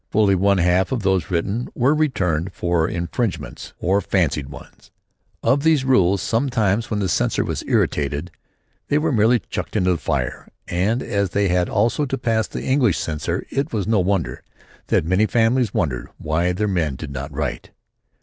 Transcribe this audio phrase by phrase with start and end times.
[0.09, 4.89] Fully one half of those written were returned for infringements, or fancied ones,
[5.43, 6.23] of these rules.
[6.23, 8.31] Sometimes when the censor was irritated
[8.87, 10.47] they were merely chucked into the fire.
[10.67, 14.41] And as they had also to pass the English censor it is no wonder
[14.87, 17.69] that many families wondered why their men did not write.